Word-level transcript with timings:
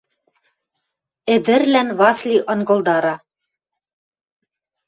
Ӹдӹрлӓн 1.35 1.89
Васли 1.99 2.37
ынгылдара. 2.51 3.15